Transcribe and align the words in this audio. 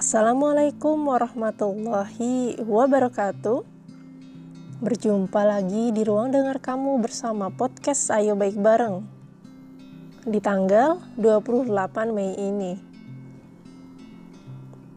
Assalamualaikum 0.00 1.12
warahmatullahi 1.12 2.56
wabarakatuh. 2.56 3.60
Berjumpa 4.80 5.44
lagi 5.44 5.92
di 5.92 6.08
ruang 6.08 6.32
dengar 6.32 6.56
kamu 6.56 7.04
bersama 7.04 7.52
podcast 7.52 8.08
Ayo 8.08 8.32
Baik 8.32 8.56
Bareng. 8.56 9.04
Di 10.24 10.40
tanggal 10.40 11.04
28 11.20 12.16
Mei 12.16 12.32
ini. 12.32 12.80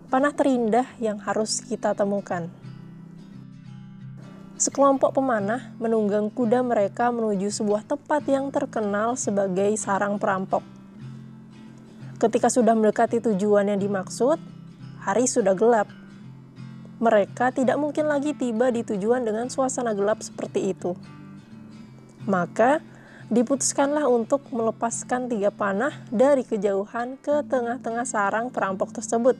Panah 0.08 0.32
terindah 0.32 0.88
yang 1.04 1.20
harus 1.20 1.60
kita 1.60 1.92
temukan. 1.92 2.48
Sekelompok 4.56 5.20
pemanah 5.20 5.76
menunggang 5.84 6.32
kuda 6.32 6.64
mereka 6.64 7.12
menuju 7.12 7.52
sebuah 7.52 7.84
tempat 7.84 8.24
yang 8.32 8.56
terkenal 8.56 9.20
sebagai 9.20 9.76
sarang 9.76 10.16
perampok. 10.16 10.64
Ketika 12.24 12.48
sudah 12.48 12.72
mendekati 12.72 13.20
tujuan 13.20 13.68
yang 13.68 13.84
dimaksud, 13.84 14.53
hari 15.04 15.28
sudah 15.28 15.52
gelap. 15.54 15.92
Mereka 17.04 17.52
tidak 17.52 17.76
mungkin 17.76 18.08
lagi 18.08 18.32
tiba 18.32 18.72
di 18.72 18.88
tujuan 18.88 19.28
dengan 19.28 19.52
suasana 19.52 19.92
gelap 19.92 20.24
seperti 20.24 20.72
itu. 20.72 20.96
Maka, 22.24 22.80
diputuskanlah 23.28 24.08
untuk 24.08 24.48
melepaskan 24.56 25.28
tiga 25.28 25.52
panah 25.52 25.92
dari 26.08 26.48
kejauhan 26.48 27.20
ke 27.20 27.44
tengah-tengah 27.52 28.08
sarang 28.08 28.48
perampok 28.48 28.96
tersebut. 28.96 29.36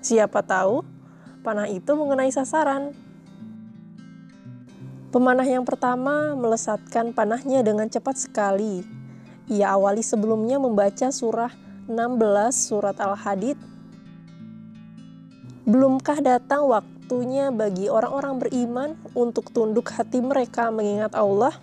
Siapa 0.00 0.40
tahu, 0.40 0.80
panah 1.44 1.68
itu 1.68 1.92
mengenai 1.92 2.32
sasaran 2.32 2.96
Pemanah 5.12 5.44
yang 5.44 5.68
pertama 5.68 6.32
melesatkan 6.32 7.12
panahnya 7.12 7.60
dengan 7.60 7.84
cepat 7.84 8.16
sekali. 8.16 8.80
Ia 9.52 9.76
awali 9.76 10.00
sebelumnya 10.00 10.56
membaca 10.56 11.12
surah 11.12 11.52
16 11.84 11.92
surat 12.56 12.96
Al-Hadid. 12.96 13.60
Belumkah 15.62 16.18
datang 16.18 16.66
waktunya 16.66 17.54
bagi 17.54 17.86
orang-orang 17.86 18.42
beriman 18.42 18.90
untuk 19.14 19.54
tunduk 19.54 19.90
hati 19.94 20.18
mereka 20.18 20.68
mengingat 20.74 21.14
Allah? 21.14 21.54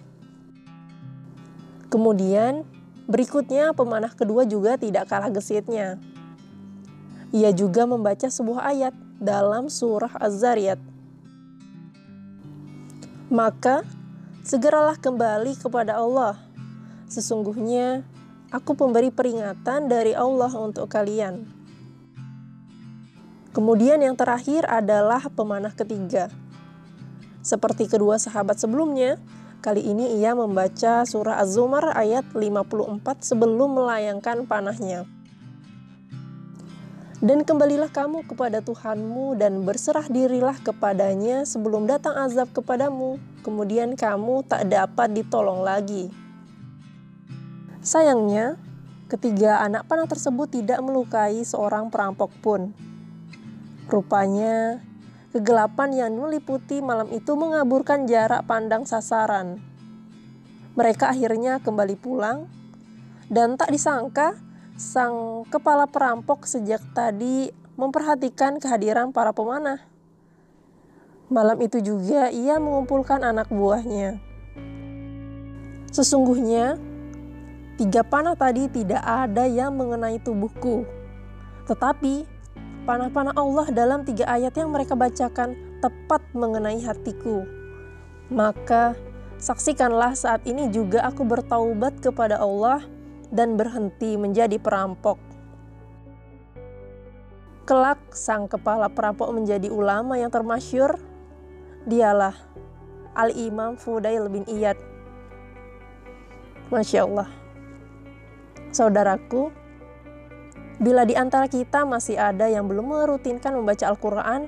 Kemudian, 1.91 2.63
berikutnya 3.09 3.75
pemanah 3.75 4.13
kedua 4.15 4.47
juga 4.47 4.79
tidak 4.79 5.09
kalah 5.09 5.33
gesitnya. 5.33 5.99
Ia 7.35 7.51
juga 7.51 7.83
membaca 7.83 8.29
sebuah 8.31 8.71
ayat 8.71 8.93
dalam 9.19 9.67
surah 9.67 10.15
Az-Zariyat 10.15 10.89
maka 13.29 13.85
segeralah 14.41 14.97
kembali 14.97 15.53
kepada 15.61 16.01
Allah. 16.01 16.33
Sesungguhnya 17.05 18.01
aku 18.49 18.73
pemberi 18.73 19.13
peringatan 19.13 19.85
dari 19.85 20.17
Allah 20.17 20.49
untuk 20.57 20.89
kalian. 20.89 21.58
Kemudian 23.49 23.97
yang 23.97 24.13
terakhir 24.13 24.69
adalah 24.69 25.25
pemanah 25.33 25.73
ketiga. 25.73 26.29
Seperti 27.41 27.89
kedua 27.89 28.21
sahabat 28.21 28.61
sebelumnya, 28.61 29.17
kali 29.65 29.81
ini 29.81 30.21
ia 30.21 30.37
membaca 30.37 31.01
surah 31.01 31.41
Az-Zumar 31.41 31.97
ayat 31.97 32.27
54 32.29 33.01
sebelum 33.25 33.73
melayangkan 33.73 34.45
panahnya. 34.45 35.09
Dan 37.19 37.43
kembalilah 37.43 37.91
kamu 37.91 38.23
kepada 38.31 38.63
Tuhanmu 38.63 39.35
dan 39.35 39.67
berserah 39.67 40.07
dirilah 40.07 40.55
kepadanya 40.55 41.43
sebelum 41.43 41.83
datang 41.83 42.15
azab 42.15 42.47
kepadamu. 42.55 43.19
Kemudian 43.43 43.99
kamu 43.99 44.47
tak 44.47 44.71
dapat 44.71 45.11
ditolong 45.11 45.59
lagi. 45.59 46.07
Sayangnya, 47.83 48.55
ketiga 49.11 49.59
anak 49.59 49.83
panah 49.91 50.07
tersebut 50.07 50.47
tidak 50.47 50.79
melukai 50.79 51.43
seorang 51.43 51.91
perampok 51.91 52.31
pun. 52.39 52.71
Rupanya, 53.89 54.85
kegelapan 55.33 55.89
yang 55.97 56.13
meliputi 56.13 56.77
malam 56.77 57.09
itu 57.09 57.33
mengaburkan 57.33 58.05
jarak 58.05 58.45
pandang 58.45 58.85
sasaran. 58.85 59.57
Mereka 60.77 61.09
akhirnya 61.09 61.57
kembali 61.57 61.97
pulang, 61.97 62.45
dan 63.33 63.57
tak 63.57 63.73
disangka 63.73 64.37
sang 64.77 65.41
kepala 65.49 65.89
perampok 65.89 66.45
sejak 66.45 66.85
tadi 66.93 67.49
memperhatikan 67.81 68.61
kehadiran 68.61 69.09
para 69.09 69.33
pemanah. 69.33 69.81
Malam 71.33 71.57
itu 71.57 71.81
juga 71.81 72.29
ia 72.29 72.61
mengumpulkan 72.61 73.25
anak 73.25 73.49
buahnya. 73.49 74.21
Sesungguhnya, 75.89 76.77
tiga 77.81 78.05
panah 78.05 78.37
tadi 78.37 78.69
tidak 78.69 79.01
ada 79.01 79.49
yang 79.49 79.73
mengenai 79.73 80.21
tubuhku. 80.21 80.85
Tetapi, 81.65 82.38
panah-panah 82.83 83.35
Allah 83.35 83.67
dalam 83.71 84.05
tiga 84.07 84.27
ayat 84.29 84.55
yang 84.55 84.71
mereka 84.71 84.93
bacakan 84.95 85.55
tepat 85.79 86.21
mengenai 86.35 86.79
hatiku. 86.83 87.47
Maka, 88.29 88.93
saksikanlah 89.41 90.13
saat 90.13 90.45
ini 90.45 90.69
juga 90.69 91.01
aku 91.07 91.25
bertaubat 91.25 91.97
kepada 92.03 92.37
Allah 92.37 92.83
dan 93.33 93.57
berhenti 93.57 94.19
menjadi 94.19 94.59
perampok. 94.61 95.17
Kelak 97.65 98.01
sang 98.17 98.49
kepala 98.49 98.89
perampok 98.89 99.29
menjadi 99.29 99.69
ulama 99.69 100.17
yang 100.17 100.33
termasyur. 100.33 100.97
Dialah 101.85 102.33
Al-Imam 103.13 103.77
Fudail 103.77 104.25
bin 104.29 104.45
Iyad. 104.49 104.77
Masya 106.73 107.05
Allah. 107.05 107.29
Saudaraku, 108.69 109.49
bila 110.79 111.03
di 111.03 111.13
antara 111.13 111.51
kita 111.51 111.83
masih 111.83 112.15
ada 112.15 112.47
yang 112.47 112.65
belum 112.65 112.89
merutinkan 112.89 113.53
membaca 113.53 113.85
Al-Quran, 113.85 114.47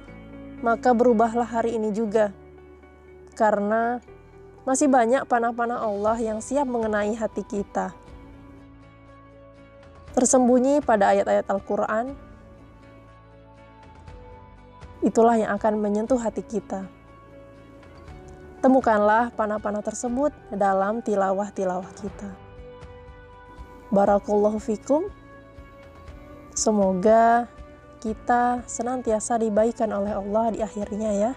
maka 0.64 0.96
berubahlah 0.96 1.48
hari 1.48 1.76
ini 1.76 1.92
juga. 1.92 2.32
Karena 3.36 4.00
masih 4.64 4.88
banyak 4.88 5.28
panah-panah 5.28 5.84
Allah 5.84 6.18
yang 6.18 6.40
siap 6.40 6.66
mengenai 6.66 7.14
hati 7.14 7.44
kita 7.44 8.02
tersembunyi 10.12 10.84
pada 10.84 11.16
ayat-ayat 11.16 11.48
Al-Quran, 11.48 12.06
itulah 15.02 15.40
yang 15.40 15.56
akan 15.56 15.80
menyentuh 15.80 16.20
hati 16.20 16.44
kita. 16.44 16.86
Temukanlah 18.62 19.34
panah-panah 19.34 19.82
tersebut 19.82 20.30
dalam 20.54 21.02
tilawah-tilawah 21.02 21.90
kita. 21.98 22.30
Barakallahu 23.90 24.62
fikum. 24.62 25.10
Semoga 26.62 27.50
kita 28.06 28.62
senantiasa 28.70 29.42
dibaikan 29.42 29.90
oleh 29.98 30.14
Allah 30.14 30.54
di 30.54 30.62
akhirnya 30.62 31.10
ya. 31.10 31.32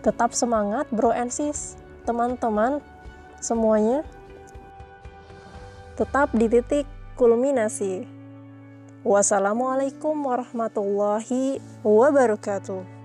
Tetap 0.00 0.32
semangat 0.32 0.88
bro 0.88 1.12
and 1.12 1.28
sis, 1.28 1.76
teman-teman 2.08 2.80
semuanya. 3.36 4.08
Tetap 6.00 6.32
di 6.32 6.48
titik 6.48 6.88
kulminasi. 7.20 8.08
Wassalamualaikum 9.04 10.16
warahmatullahi 10.24 11.60
wabarakatuh. 11.84 12.97